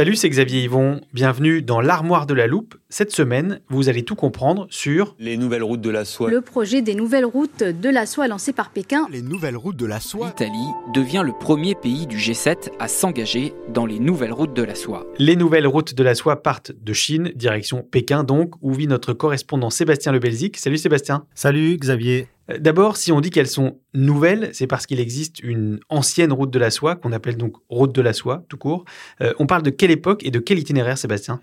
Salut, 0.00 0.16
c'est 0.16 0.30
Xavier 0.30 0.62
Yvon. 0.62 1.02
Bienvenue 1.12 1.60
dans 1.60 1.82
l'armoire 1.82 2.24
de 2.24 2.32
la 2.32 2.46
loupe. 2.46 2.74
Cette 2.88 3.12
semaine, 3.12 3.60
vous 3.68 3.90
allez 3.90 4.02
tout 4.02 4.14
comprendre 4.14 4.66
sur 4.70 5.14
les 5.18 5.36
nouvelles 5.36 5.62
routes 5.62 5.82
de 5.82 5.90
la 5.90 6.06
soie. 6.06 6.30
Le 6.30 6.40
projet 6.40 6.80
des 6.80 6.94
nouvelles 6.94 7.26
routes 7.26 7.62
de 7.62 7.88
la 7.90 8.06
soie 8.06 8.26
lancé 8.26 8.54
par 8.54 8.70
Pékin. 8.70 9.06
Les 9.12 9.20
nouvelles 9.20 9.58
routes 9.58 9.76
de 9.76 9.84
la 9.84 10.00
soie. 10.00 10.28
L'Italie 10.28 10.70
devient 10.94 11.22
le 11.22 11.34
premier 11.38 11.74
pays 11.74 12.06
du 12.06 12.16
G7 12.16 12.70
à 12.78 12.88
s'engager 12.88 13.52
dans 13.68 13.84
les 13.84 13.98
nouvelles 13.98 14.32
routes 14.32 14.54
de 14.54 14.62
la 14.62 14.74
soie. 14.74 15.04
Les 15.18 15.36
nouvelles 15.36 15.66
routes 15.66 15.94
de 15.94 16.02
la 16.02 16.14
soie 16.14 16.42
partent 16.42 16.72
de 16.72 16.92
Chine, 16.94 17.30
direction 17.34 17.82
Pékin 17.82 18.24
donc, 18.24 18.54
où 18.62 18.72
vit 18.72 18.86
notre 18.86 19.12
correspondant 19.12 19.68
Sébastien 19.68 20.12
Lebelzik. 20.12 20.56
Salut 20.56 20.78
Sébastien. 20.78 21.26
Salut 21.34 21.76
Xavier. 21.76 22.26
D'abord, 22.58 22.96
si 22.96 23.12
on 23.12 23.20
dit 23.20 23.30
qu'elles 23.30 23.46
sont 23.46 23.78
nouvelles, 23.94 24.50
c'est 24.52 24.66
parce 24.66 24.86
qu'il 24.86 25.00
existe 25.00 25.40
une 25.40 25.80
ancienne 25.88 26.32
route 26.32 26.50
de 26.50 26.58
la 26.58 26.70
soie, 26.70 26.96
qu'on 26.96 27.12
appelle 27.12 27.36
donc 27.36 27.56
route 27.68 27.94
de 27.94 28.02
la 28.02 28.12
soie, 28.12 28.44
tout 28.48 28.56
court. 28.56 28.84
Euh, 29.20 29.32
on 29.38 29.46
parle 29.46 29.62
de 29.62 29.70
quelle 29.70 29.90
époque 29.90 30.24
et 30.24 30.30
de 30.30 30.38
quel 30.38 30.58
itinéraire, 30.58 30.98
Sébastien? 30.98 31.40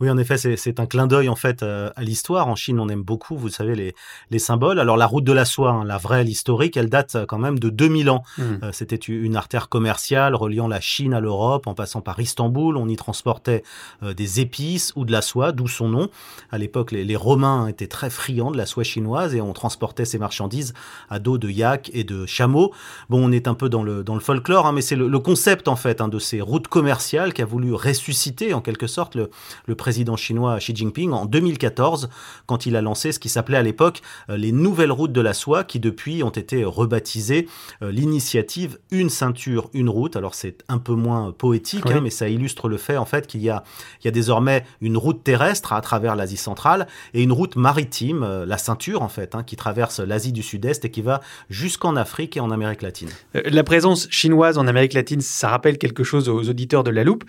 Oui, 0.00 0.10
en 0.10 0.18
effet, 0.18 0.36
c'est 0.36 0.78
un 0.78 0.86
clin 0.86 1.06
d'œil 1.06 1.28
en 1.30 1.36
fait 1.36 1.62
euh, 1.62 1.90
à 1.96 2.02
l'histoire. 2.02 2.48
En 2.48 2.54
Chine, 2.54 2.78
on 2.78 2.88
aime 2.88 3.02
beaucoup, 3.02 3.36
vous 3.36 3.48
savez, 3.48 3.74
les, 3.74 3.94
les 4.30 4.38
symboles. 4.38 4.78
Alors 4.78 4.98
la 4.98 5.06
route 5.06 5.24
de 5.24 5.32
la 5.32 5.46
soie, 5.46 5.70
hein, 5.70 5.84
la 5.84 5.96
vraie, 5.96 6.22
l'historique, 6.22 6.76
elle 6.76 6.90
date 6.90 7.14
euh, 7.14 7.26
quand 7.26 7.38
même 7.38 7.58
de 7.58 7.70
2000 7.70 8.10
ans. 8.10 8.22
Mmh. 8.36 8.42
Euh, 8.62 8.70
c'était 8.72 8.96
une 8.96 9.36
artère 9.36 9.70
commerciale 9.70 10.34
reliant 10.34 10.68
la 10.68 10.80
Chine 10.80 11.14
à 11.14 11.20
l'Europe 11.20 11.66
en 11.66 11.72
passant 11.72 12.02
par 12.02 12.20
Istanbul. 12.20 12.76
On 12.76 12.88
y 12.88 12.96
transportait 12.96 13.62
des 14.02 14.40
épices 14.40 14.92
ou 14.96 15.04
de 15.04 15.12
la 15.12 15.22
soie, 15.22 15.52
d'où 15.52 15.66
son 15.66 15.88
nom. 15.88 16.10
À 16.50 16.58
l'époque, 16.58 16.92
les, 16.92 17.04
les, 17.04 17.16
Romains 17.16 17.66
étaient 17.66 17.86
très 17.86 18.10
friands 18.10 18.50
de 18.50 18.58
la 18.58 18.66
soie 18.66 18.84
chinoise 18.84 19.34
et 19.34 19.40
on 19.40 19.52
transportait 19.52 20.04
ces 20.04 20.18
marchandises 20.18 20.74
à 21.08 21.18
dos 21.18 21.38
de 21.38 21.48
yak 21.48 21.90
et 21.94 22.04
de 22.04 22.26
chameaux. 22.26 22.72
Bon, 23.08 23.26
on 23.26 23.32
est 23.32 23.48
un 23.48 23.54
peu 23.54 23.68
dans 23.68 23.82
le, 23.82 24.04
dans 24.04 24.14
le 24.14 24.20
folklore, 24.20 24.66
hein, 24.66 24.72
mais 24.72 24.82
c'est 24.82 24.96
le, 24.96 25.08
le, 25.08 25.18
concept 25.18 25.66
en 25.66 25.76
fait 25.76 26.00
hein, 26.00 26.08
de 26.08 26.18
ces 26.18 26.40
routes 26.40 26.68
commerciales 26.68 27.32
qui 27.32 27.42
a 27.42 27.46
voulu 27.46 27.72
ressusciter 27.72 28.52
en 28.52 28.60
quelque 28.60 28.86
sorte 28.86 29.14
le, 29.14 29.30
le 29.66 29.74
président 29.86 30.16
chinois 30.16 30.58
Xi 30.58 30.74
Jinping 30.74 31.12
en 31.12 31.26
2014, 31.26 32.08
quand 32.46 32.66
il 32.66 32.74
a 32.74 32.82
lancé 32.82 33.12
ce 33.12 33.20
qui 33.20 33.28
s'appelait 33.28 33.56
à 33.56 33.62
l'époque 33.62 34.02
euh, 34.30 34.36
les 34.36 34.50
nouvelles 34.50 34.90
routes 34.90 35.12
de 35.12 35.20
la 35.20 35.32
soie, 35.32 35.62
qui 35.62 35.78
depuis 35.78 36.24
ont 36.24 36.30
été 36.30 36.64
rebaptisées 36.64 37.46
euh, 37.82 37.92
l'initiative 37.92 38.80
Une 38.90 39.10
ceinture, 39.10 39.70
une 39.74 39.88
route. 39.88 40.16
Alors 40.16 40.34
c'est 40.34 40.64
un 40.66 40.78
peu 40.78 40.94
moins 40.94 41.30
poétique, 41.30 41.86
hein, 41.86 42.00
mais 42.02 42.10
ça 42.10 42.28
illustre 42.28 42.68
le 42.68 42.78
fait 42.78 42.96
en 42.96 43.04
fait 43.04 43.28
qu'il 43.28 43.42
y 43.42 43.48
a, 43.48 43.62
il 44.02 44.06
y 44.06 44.08
a 44.08 44.10
désormais 44.10 44.64
une 44.80 44.96
route 44.96 45.22
terrestre 45.22 45.72
à 45.72 45.80
travers 45.80 46.16
l'Asie 46.16 46.36
centrale 46.36 46.88
et 47.14 47.22
une 47.22 47.30
route 47.30 47.54
maritime, 47.54 48.24
euh, 48.24 48.44
la 48.44 48.58
ceinture 48.58 49.02
en 49.02 49.08
fait, 49.08 49.36
hein, 49.36 49.44
qui 49.44 49.54
traverse 49.54 50.00
l'Asie 50.00 50.32
du 50.32 50.42
Sud-Est 50.42 50.84
et 50.84 50.90
qui 50.90 51.00
va 51.00 51.20
jusqu'en 51.48 51.94
Afrique 51.94 52.36
et 52.36 52.40
en 52.40 52.50
Amérique 52.50 52.82
latine. 52.82 53.10
La 53.34 53.62
présence 53.62 54.08
chinoise 54.10 54.58
en 54.58 54.66
Amérique 54.66 54.94
latine, 54.94 55.20
ça 55.20 55.48
rappelle 55.48 55.78
quelque 55.78 56.02
chose 56.02 56.28
aux 56.28 56.48
auditeurs 56.48 56.82
de 56.82 56.90
la 56.90 57.04
loupe. 57.04 57.22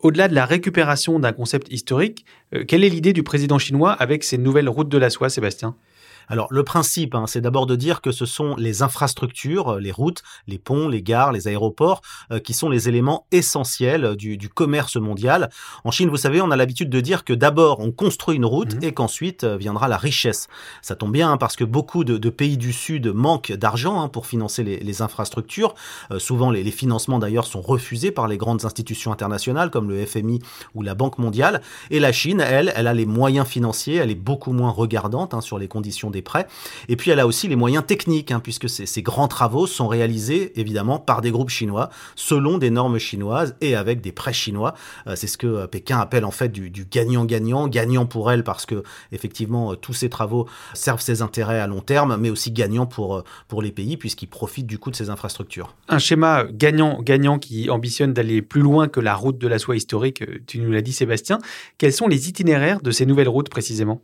Au-delà 0.00 0.28
de 0.28 0.34
la 0.34 0.44
récupération 0.44 1.18
d'un 1.18 1.32
concept 1.32 1.72
historique, 1.72 2.01
euh, 2.54 2.64
quelle 2.66 2.84
est 2.84 2.88
l'idée 2.88 3.12
du 3.12 3.22
président 3.22 3.58
chinois 3.58 3.92
avec 3.92 4.24
ces 4.24 4.38
nouvelles 4.38 4.68
routes 4.68 4.88
de 4.88 4.98
la 4.98 5.10
soie, 5.10 5.28
Sébastien? 5.28 5.76
Alors 6.32 6.46
le 6.50 6.64
principe, 6.64 7.14
hein, 7.14 7.26
c'est 7.26 7.42
d'abord 7.42 7.66
de 7.66 7.76
dire 7.76 8.00
que 8.00 8.10
ce 8.10 8.24
sont 8.24 8.56
les 8.56 8.80
infrastructures, 8.82 9.74
euh, 9.74 9.80
les 9.80 9.92
routes, 9.92 10.22
les 10.46 10.56
ponts, 10.56 10.88
les 10.88 11.02
gares, 11.02 11.30
les 11.30 11.46
aéroports, 11.46 12.00
euh, 12.30 12.38
qui 12.38 12.54
sont 12.54 12.70
les 12.70 12.88
éléments 12.88 13.26
essentiels 13.32 14.16
du, 14.16 14.38
du, 14.38 14.48
commerce 14.48 14.96
mondial. 14.96 15.50
En 15.84 15.90
Chine, 15.90 16.08
vous 16.08 16.16
savez, 16.16 16.40
on 16.40 16.50
a 16.50 16.56
l'habitude 16.56 16.88
de 16.88 17.00
dire 17.00 17.24
que 17.24 17.34
d'abord 17.34 17.80
on 17.80 17.92
construit 17.92 18.36
une 18.36 18.46
route 18.46 18.76
mmh. 18.76 18.84
et 18.84 18.94
qu'ensuite 18.94 19.44
euh, 19.44 19.58
viendra 19.58 19.88
la 19.88 19.98
richesse. 19.98 20.48
Ça 20.80 20.96
tombe 20.96 21.12
bien 21.12 21.32
hein, 21.32 21.36
parce 21.36 21.54
que 21.54 21.64
beaucoup 21.64 22.02
de, 22.02 22.16
de, 22.16 22.30
pays 22.30 22.56
du 22.56 22.72
Sud 22.72 23.08
manquent 23.08 23.52
d'argent 23.52 24.00
hein, 24.00 24.08
pour 24.08 24.26
financer 24.26 24.64
les, 24.64 24.78
les 24.78 25.02
infrastructures. 25.02 25.74
Euh, 26.12 26.18
souvent, 26.18 26.50
les, 26.50 26.64
les 26.64 26.70
financements 26.70 27.18
d'ailleurs 27.18 27.44
sont 27.44 27.60
refusés 27.60 28.10
par 28.10 28.26
les 28.26 28.38
grandes 28.38 28.64
institutions 28.64 29.12
internationales 29.12 29.68
comme 29.68 29.90
le 29.90 30.06
FMI 30.06 30.38
ou 30.74 30.80
la 30.82 30.94
Banque 30.94 31.18
mondiale. 31.18 31.60
Et 31.90 32.00
la 32.00 32.10
Chine, 32.10 32.40
elle, 32.40 32.72
elle 32.74 32.86
a 32.86 32.94
les 32.94 33.04
moyens 33.04 33.46
financiers, 33.46 33.96
elle 33.96 34.10
est 34.10 34.14
beaucoup 34.14 34.52
moins 34.52 34.70
regardante 34.70 35.38
sur 35.42 35.58
les 35.58 35.68
conditions 35.68 36.08
des 36.08 36.21
Et 36.88 36.96
puis 36.96 37.10
elle 37.10 37.20
a 37.20 37.26
aussi 37.26 37.48
les 37.48 37.56
moyens 37.56 37.84
techniques, 37.86 38.30
hein, 38.30 38.40
puisque 38.40 38.68
ces, 38.68 39.02
grands 39.02 39.28
travaux 39.28 39.66
sont 39.66 39.88
réalisés 39.88 40.58
évidemment 40.60 40.98
par 40.98 41.20
des 41.20 41.30
groupes 41.30 41.50
chinois, 41.50 41.90
selon 42.14 42.58
des 42.58 42.70
normes 42.70 42.98
chinoises 42.98 43.56
et 43.60 43.74
avec 43.74 44.00
des 44.00 44.12
prêts 44.12 44.32
chinois. 44.32 44.74
Euh, 45.06 45.16
c'est 45.16 45.26
ce 45.26 45.36
que 45.36 45.46
euh, 45.46 45.66
Pékin 45.66 45.98
appelle 45.98 46.24
en 46.24 46.30
fait 46.30 46.50
du 46.50 46.86
gagnant-gagnant, 46.90 47.68
gagnant 47.68 48.06
pour 48.06 48.30
elle 48.30 48.44
parce 48.44 48.66
que 48.66 48.82
effectivement 49.10 49.72
euh, 49.72 49.76
tous 49.76 49.92
ces 49.92 50.08
travaux 50.08 50.48
servent 50.74 51.00
ses 51.00 51.22
intérêts 51.22 51.60
à 51.60 51.66
long 51.66 51.80
terme, 51.80 52.16
mais 52.18 52.30
aussi 52.30 52.52
gagnant 52.52 52.86
pour, 52.86 53.24
pour 53.48 53.62
les 53.62 53.72
pays 53.72 53.96
puisqu'ils 53.96 54.28
profitent 54.28 54.66
du 54.66 54.78
coup 54.78 54.90
de 54.90 54.96
ces 54.96 55.10
infrastructures. 55.10 55.74
Un 55.88 55.98
schéma 55.98 56.44
gagnant-gagnant 56.50 57.38
qui 57.38 57.70
ambitionne 57.70 58.12
d'aller 58.12 58.42
plus 58.42 58.62
loin 58.62 58.88
que 58.88 59.00
la 59.00 59.14
route 59.14 59.38
de 59.38 59.48
la 59.48 59.58
soie 59.58 59.76
historique, 59.76 60.24
tu 60.46 60.60
nous 60.60 60.70
l'as 60.70 60.82
dit 60.82 60.92
Sébastien. 60.92 61.38
Quels 61.78 61.92
sont 61.92 62.08
les 62.08 62.28
itinéraires 62.28 62.80
de 62.80 62.90
ces 62.90 63.06
nouvelles 63.06 63.28
routes 63.28 63.48
précisément? 63.48 64.02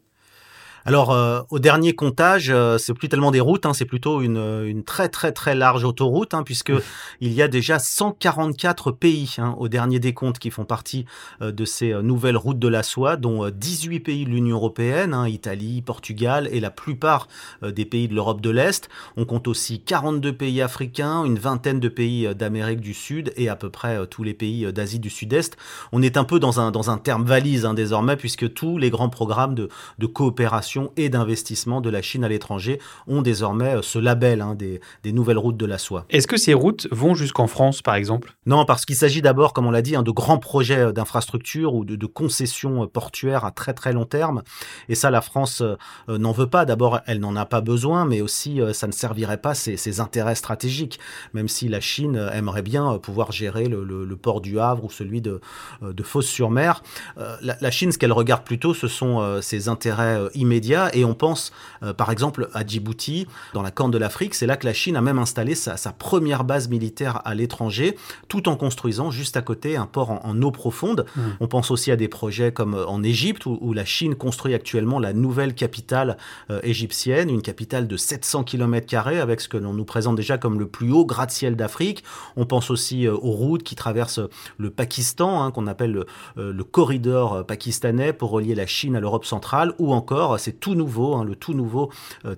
Alors, 0.85 1.11
euh, 1.11 1.41
au 1.51 1.59
dernier 1.59 1.95
comptage, 1.95 2.51
euh, 2.51 2.79
c'est 2.79 2.95
plus 2.95 3.09
tellement 3.09 3.31
des 3.31 3.41
routes, 3.41 3.67
hein, 3.67 3.75
c'est 3.75 3.85
plutôt 3.85 4.23
une, 4.23 4.39
une, 4.67 4.85
très 4.85 5.09
très 5.09 5.33
très 5.33 5.55
large 5.55 5.85
autoroute, 5.85 6.35
hein, 6.35 6.43
puisque 6.43 6.73
il 7.21 7.33
y 7.33 7.43
a 7.43 7.49
déjà 7.49 7.79
144 7.79 8.93
pays 8.93 9.35
hein, 9.39 9.55
au 9.59 9.69
dernier 9.69 9.99
décompte 9.99 10.39
qui 10.39 10.51
font 10.51 10.65
partie 10.65 11.05
euh, 11.43 11.53
de 11.53 11.65
ces 11.65 11.93
nouvelles 12.03 12.37
routes 12.37 12.59
de 12.59 12.69
la 12.69 12.83
soie, 12.83 13.17
dont 13.17 13.49
18 13.51 14.01
pays 14.01 14.25
de 14.25 14.31
l'Union 14.31 14.57
européenne, 14.57 15.15
hein, 15.15 15.29
Italie, 15.29 15.83
Portugal 15.83 16.49
et 16.53 16.61
la 16.61 16.71
plupart 16.71 17.29
euh, 17.63 17.73
des 17.73 17.85
pays 17.85 18.09
de 18.09 18.15
l'Europe 18.15 18.41
de 18.41 18.51
l'Est. 18.51 18.89
On 19.17 19.25
compte 19.25 19.49
aussi 19.49 19.81
42 19.81 20.33
pays 20.33 20.63
africains, 20.63 21.25
une 21.25 21.39
vingtaine 21.39 21.81
de 21.81 21.89
pays 21.89 22.35
d'Amérique 22.35 22.81
du 22.81 22.95
Sud 22.95 23.33
et 23.37 23.49
à 23.49 23.57
peu 23.57 23.71
près 23.71 24.07
tous 24.07 24.23
les 24.23 24.35
pays 24.35 24.73
d'Asie 24.73 25.01
du 25.01 25.11
Sud-Est. 25.11 25.57
On 25.93 26.03
est 26.03 26.17
un 26.17 26.25
peu 26.25 26.39
dans 26.39 26.61
un, 26.61 26.71
dans 26.71 26.91
un 26.91 26.99
terme 26.99 27.25
valise 27.25 27.67
hein, 27.67 27.75
désormais, 27.75 28.17
puisque 28.17 28.53
tous 28.53 28.79
les 28.79 28.91
grands 28.91 29.09
programmes 29.09 29.55
de, 29.55 29.69
de 29.99 30.07
coopération 30.07 30.68
et 30.97 31.09
d'investissement 31.09 31.81
de 31.81 31.91
la 31.91 32.03
Chine 32.03 32.25
à 32.25 32.29
l'étranger 32.29 32.81
ont 33.07 33.23
désormais 33.23 33.77
euh, 33.77 33.83
ce 33.83 33.99
label 33.99 34.41
hein, 34.41 34.55
des, 34.55 34.81
des, 35.03 35.13
nouvelles 35.13 35.39
routes 35.39 35.57
de 35.57 35.67
la 35.67 35.79
soie. 35.79 36.05
Est-ce 36.11 36.27
que 36.27 36.37
ces 36.37 36.55
routes 36.55 36.89
vont 36.91 37.15
jusqu'en 37.15 37.47
France, 37.47 37.83
par 37.83 37.95
exemple? 37.95 38.35
Non, 38.47 38.65
parce 38.65 38.85
qu'il 38.85 38.97
s'agit 38.97 39.23
d'abord, 39.23 39.53
comme 39.53 39.67
on 39.67 39.71
l'a 39.71 39.83
dit, 39.83 39.97
hein, 39.97 40.03
de 40.03 40.11
grands 40.11 40.39
projets 40.39 40.79
euh, 40.79 40.93
d'infrastructures 40.93 41.75
ou 41.75 41.85
de, 41.85 41.97
de, 41.97 42.07
concessions 42.07 42.85
euh, 42.85 42.87
portuaires 42.87 43.45
à 43.45 43.51
très 43.51 43.75
très 43.75 43.93
long 43.93 44.05
terme. 44.05 44.43
Et 44.89 44.95
ça, 44.95 45.11
la 45.11 45.21
France 45.21 45.63
euh, 45.63 45.77
n'en 46.19 46.33
veut 46.33 46.49
pas. 46.49 46.65
D'abord, 46.65 47.01
elle 47.07 47.21
n'en 47.21 47.37
a 47.37 47.45
pas 47.45 47.61
besoin, 47.61 48.05
mais 48.05 48.21
aussi 48.21 48.61
euh, 48.61 48.73
ça 48.73 48.87
ne 48.87 48.93
servirait 48.93 49.39
pas 49.39 49.55
ses, 49.55 49.77
ses, 49.77 50.01
intérêts 50.01 50.35
stratégiques, 50.35 50.99
même 51.33 51.49
si 51.49 51.69
la 51.69 51.81
Chine 51.81 52.31
aimerait 52.33 52.63
bien 52.63 52.99
pouvoir 52.99 53.33
gérer 53.33 53.69
le, 53.69 53.85
le, 53.85 54.05
le 54.05 54.17
port 54.17 54.41
du 54.41 54.61
Havre 54.61 54.85
ou 54.85 54.91
celui 54.91 55.21
de, 55.21 55.41
de 55.83 56.03
Fos-sur-Mer. 56.03 56.83
La, 57.17 57.57
la, 57.61 57.71
Chine, 57.71 57.91
ce 57.91 57.99
qu'elle 57.99 58.13
regarde 58.13 58.45
plutôt, 58.45 58.75
ce 58.75 58.87
sont 58.87 59.41
ses 59.43 59.69
intérêts 59.69 60.21
immédiats 60.35 60.58
Et 60.93 61.05
on 61.05 61.15
pense, 61.15 61.53
par 61.97 62.11
exemple, 62.11 62.49
à 62.55 62.67
Djibouti, 62.67 63.27
dans 63.55 63.63
la 63.63 63.71
Corne 63.71 63.91
de 63.91 63.99
l'Afrique. 63.99 64.35
C'est 64.35 64.47
là 64.47 64.57
que 64.57 64.67
la 64.67 64.73
Chine 64.73 64.97
a 64.97 65.01
même 65.01 65.19
installé 65.19 65.55
sa, 65.55 65.77
première 65.93 66.45
base 66.45 66.69
militaire 66.69 67.23
à 67.25 67.35
l'étranger, 67.35 67.97
tout 68.29 68.49
en 68.49 68.57
construisant 68.57 69.11
juste 69.11 69.37
à 69.37 69.43
côté 69.43 69.77
un 69.77 69.87
port 69.87 70.11
en, 70.25 70.43
eau 70.43 70.51
profonde. 70.51 71.07
Mmh. 71.17 71.21
On 71.41 71.49
pense 71.49 71.71
aussi 71.71 71.91
à 71.91 71.97
des 71.97 72.09
projets 72.09 72.53
comme 72.53 72.75
en 72.75 73.03
Égypte, 73.03 73.47
où, 73.47 73.73
la 73.73 73.85
Chine 73.85 74.15
construit 74.15 74.55
actuellement 74.55 74.99
la 74.99 75.13
nouvelle 75.13 75.55
capitale 75.55 76.17
égyptienne, 76.63 77.31
une 77.31 77.43
capitale 77.43 77.87
de 77.87 77.97
700 77.97 78.45
km 78.45 78.89
avec 79.07 79.41
ce 79.41 79.49
que 79.49 79.57
l'on 79.57 79.73
nous 79.73 79.85
présente 79.85 80.17
déjà 80.17 80.39
comme 80.39 80.59
le 80.59 80.67
plus 80.67 80.93
haut 80.93 81.05
gratte-ciel 81.05 81.57
d'Afrique. 81.57 82.05
On 82.37 82.47
pense 82.47 82.71
aussi 82.71 83.09
aux 83.09 83.19
routes 83.19 83.63
qui 83.63 83.75
traversent 83.75 84.21
le 84.57 84.71
Pakistan, 84.71 85.43
hein, 85.43 85.51
qu'on 85.51 85.67
appelle 85.67 86.05
le, 86.37 86.65
corridor 86.65 87.47
pakistanais 87.47 88.13
pour 88.13 88.31
relier 88.31 88.55
la 88.55 88.67
Chine 88.67 88.95
à 88.97 89.01
l'Europe 89.01 89.25
centrale, 89.25 89.75
ou 89.79 89.93
encore, 89.93 90.39
c'est 90.49 90.61
tout 90.61 90.75
nouveau, 90.75 91.15
hein, 91.15 91.25
le 91.25 91.37
tout 91.37 91.53
nouveau 91.53 91.91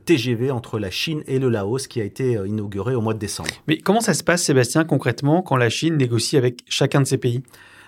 TGV 0.04 0.50
entre 0.50 0.80
la 0.80 0.90
Chine 0.90 1.22
et 1.28 1.38
le 1.38 1.48
Laos 1.48 1.86
qui 1.86 2.00
a 2.00 2.04
été 2.04 2.36
euh, 2.36 2.48
inauguré 2.48 2.96
au 2.96 3.00
mois 3.00 3.14
de 3.14 3.20
décembre. 3.20 3.50
Mais 3.68 3.78
comment 3.78 4.00
ça 4.00 4.14
se 4.14 4.24
passe, 4.24 4.42
Sébastien, 4.42 4.84
concrètement, 4.84 5.42
quand 5.42 5.56
la 5.56 5.70
Chine 5.70 5.96
négocie 5.96 6.36
avec 6.36 6.64
chacun 6.68 7.00
de 7.00 7.06
ces 7.06 7.18
pays? 7.18 7.42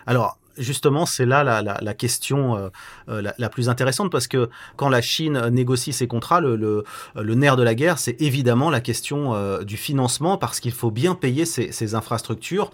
Alors, 0.06 0.38
justement, 0.58 1.06
c'est 1.06 1.26
là 1.26 1.42
la, 1.62 1.94
question 1.94 2.56
euh, 2.56 2.68
euh, 3.08 3.32
la, 3.36 3.48
plus 3.48 3.68
intéressante 3.68 4.10
parce 4.10 4.26
que 4.26 4.48
quand 4.76 4.88
la 4.88 5.02
Chine 5.02 5.48
négocie 5.50 5.92
ses 5.92 6.06
contrats, 6.06 6.40
le, 6.40 6.84
nerf 7.16 7.56
de 7.56 7.62
la 7.62 7.74
guerre, 7.74 7.98
c'est 7.98 8.20
évidemment 8.20 8.70
la 8.70 8.80
question 8.80 9.34
euh, 9.34 9.62
du 9.62 9.76
financement 9.76 10.36
parce 10.38 10.60
qu'il 10.60 10.72
faut 10.72 10.90
bien 10.90 11.14
payer 11.14 11.44
ces, 11.44 11.94
infrastructures. 11.94 12.70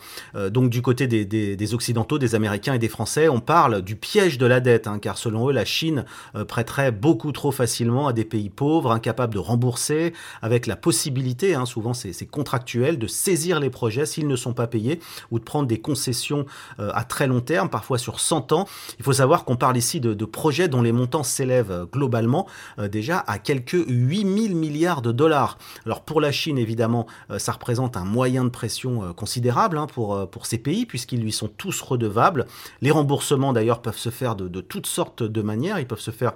donc 0.51 0.71
du 0.71 0.83
côté 0.83 1.07
des, 1.07 1.75
Occidentaux, 1.75 2.19
des 2.19 2.35
Américains 2.35 2.75
et 2.75 2.79
des 2.79 2.89
Français, 2.89 3.29
on 3.29 3.41
parle 3.41 3.83
du 3.83 3.97
piège 3.97 4.39
de 4.39 4.47
la 4.47 4.61
dette, 4.61 4.87
hein, 4.87 4.99
car 4.99 5.19
selon 5.19 5.49
eux, 5.49 5.53
la 5.53 5.65
Chine 5.65 6.05
prêterait 6.47 6.93
beaucoup 6.93 7.33
trop 7.33 7.51
facilement 7.51 8.07
à 8.07 8.13
des 8.13 8.25
pays 8.25 8.51
pauvres, 8.51 8.93
incapables 8.93 9.35
de 9.35 9.39
rembourser, 9.39 10.13
avec 10.43 10.67
la 10.67 10.77
possibilité, 10.77 11.55
hein, 11.55 11.67
souvent 11.67 11.95
c'est 11.95 12.27
contractuel, 12.27 12.99
de 12.99 13.07
saisir 13.07 13.61
les 13.61 13.71
projets 13.71 14.07
s'ils 14.07 14.29
ne 14.29 14.37
sont 14.37 14.53
pas 14.53 14.67
payés 14.67 15.01
ou 15.31 15.39
de 15.39 15.45
prendre 15.45 15.67
des 15.67 15.81
concessions 15.81 16.47
à 16.79 17.05
très 17.05 17.27
long 17.27 17.41
terme 17.41 17.68
parfois 17.69 17.99
sur 17.99 18.21
100 18.21 18.53
ans. 18.53 18.67
Il 18.99 19.05
faut 19.05 19.13
savoir 19.13 19.45
qu'on 19.45 19.57
parle 19.57 19.77
ici 19.77 20.01
de, 20.01 20.25
projets 20.25 20.69
dont 20.69 20.83
les 20.83 20.93
montants 20.93 21.23
s'élèvent 21.23 21.71
euh, 21.71 21.87
globalement 21.87 22.47
euh, 22.79 22.89
déjà 22.89 23.25
à 23.27 23.39
quelques 23.39 23.85
8000 23.89 24.55
milliards 24.55 25.03
de 25.03 25.13
dollars. 25.13 25.59
Alors 25.87 26.03
pour 26.03 26.21
la 26.21 26.33
Chine, 26.33 26.59
évidemment, 26.59 27.07
euh, 27.31 27.39
ça 27.39 27.53
représente 27.53 27.97
un 27.97 28.05
moyen 28.05 28.45
de 28.45 28.51
pression 28.51 29.13
considérable 29.15 29.79
hein, 29.79 29.87
pour, 29.87 30.29
ces 30.43 30.59
pays, 30.59 30.87
puisqu'ils 30.87 31.21
lui 31.21 31.33
sont 31.33 31.49
tous 31.49 31.81
redevables. 31.81 32.47
Les 32.81 32.91
remboursements, 32.91 33.53
d'ailleurs, 33.53 33.83
peuvent 33.83 33.99
se 33.99 34.11
faire 34.11 34.37
de 34.37 34.61
toutes 34.61 34.87
sortes 34.87 35.23
de 35.23 35.43
manières. 35.43 35.79
Ils 35.79 35.87
peuvent 35.87 36.01
se 36.01 36.11
faire 36.11 36.35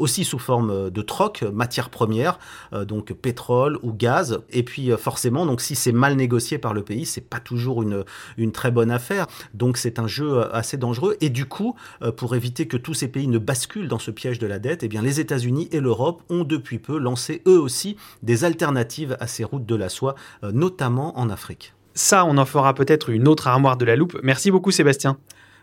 aussi 0.00 0.24
sous 0.24 0.38
forme 0.38 0.70
euh, 0.70 0.90
de 0.90 1.02
troc, 1.02 1.44
matières 1.52 1.90
premières, 1.90 2.38
euh, 2.72 2.84
donc 2.84 3.12
pétrole 3.12 3.78
ou 3.82 3.92
gaz. 3.92 4.40
Et 4.50 4.64
puis 4.64 4.90
euh, 4.90 4.96
forcément, 4.96 5.46
si 5.58 5.76
c'est 5.76 5.92
mal 5.92 6.16
négocié 6.16 6.58
par 6.58 6.74
le 6.74 6.82
pays, 6.82 7.06
c'est 7.06 7.20
pas 7.20 7.38
toujours 7.38 7.82
une, 7.82 8.04
une 8.36 8.50
très 8.50 8.70
bonne 8.70 8.90
affaire. 8.90 9.26
Donc 9.54 9.76
c'est 9.76 9.98
un 9.98 10.06
jeu 10.06 10.52
assez 10.54 10.76
dangereux. 10.76 11.16
Et 11.20 11.28
du 11.28 11.44
coup, 11.44 11.76
pour 12.16 12.34
éviter 12.34 12.66
que 12.66 12.76
tous 12.76 12.94
ces 12.94 13.08
pays 13.08 13.28
ne 13.28 13.38
basculent 13.38 13.88
dans 13.88 13.98
ce 13.98 14.10
piège 14.10 14.38
de 14.38 14.46
la 14.46 14.58
dette, 14.58 14.82
eh 14.82 14.88
bien 14.88 15.02
les 15.02 15.20
États-Unis 15.20 15.68
et 15.72 15.80
l'Europe 15.80 16.22
ont 16.30 16.44
depuis 16.44 16.78
peu 16.78 16.98
lancé 16.98 17.42
eux 17.46 17.60
aussi 17.60 17.96
des 18.22 18.44
alternatives 18.44 19.16
à 19.20 19.26
ces 19.26 19.44
routes 19.44 19.66
de 19.66 19.74
la 19.74 19.88
soie, 19.90 20.14
notamment 20.42 21.18
en 21.18 21.28
Afrique. 21.28 21.74
Ça, 21.94 22.24
on 22.24 22.38
en 22.38 22.46
fera 22.46 22.74
peut-être 22.74 23.10
une 23.10 23.28
autre 23.28 23.48
armoire 23.48 23.76
de 23.76 23.84
la 23.84 23.96
loupe. 23.96 24.18
Merci 24.22 24.50
beaucoup 24.50 24.70
Sébastien. 24.70 25.18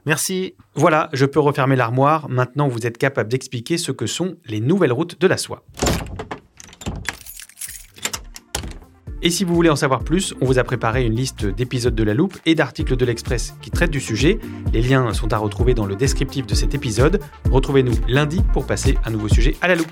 Merci. 0.07 0.56
Voilà, 0.74 1.09
je 1.12 1.25
peux 1.25 1.42
refermer 1.42 1.75
l'armoire. 1.75 2.30
Maintenant, 2.30 2.69
vous 2.69 2.88
êtes 2.88 2.98
capable 2.98 3.30
d'expliquer 3.30 3.77
ce 3.77 3.92
que 3.92 4.07
sont 4.07 4.38
les 4.45 4.62
nouvelles 4.62 4.94
routes 4.94 5.19
de 5.19 5.27
la 5.27 5.36
soie. 5.36 5.65
Et 9.21 9.30
si 9.30 9.44
vous 9.44 9.54
voulez 9.54 9.69
en 9.69 9.75
savoir 9.75 10.06
plus, 10.06 10.33
on 10.39 10.45
vous 10.45 10.59
a 10.59 10.63
préparé 10.63 11.06
une 11.06 11.13
liste 11.13 11.45
d'épisodes 11.45 11.94
de 11.94 12.04
La 12.04 12.13
Loupe 12.13 12.38
et 12.45 12.56
d'articles 12.56 12.95
de 12.95 13.04
l'Express 13.04 13.56
qui 13.62 13.69
traitent 13.69 13.92
du 13.92 14.00
sujet. 14.00 14.39
Les 14.71 14.81
liens 14.81 15.12
sont 15.12 15.33
à 15.33 15.38
retrouver 15.38 15.74
dans 15.74 15.86
le 15.86 15.98
descriptif 15.98 16.48
de 16.48 16.56
cet 16.56 16.74
épisode. 16.74 17.19
Retrouvez-nous 17.51 17.95
lundi 18.07 18.42
pour 18.54 18.65
passer 18.65 18.98
un 19.04 19.09
nouveau 19.09 19.27
sujet 19.27 19.57
à 19.62 19.68
la 19.68 19.75
loupe. 19.75 19.92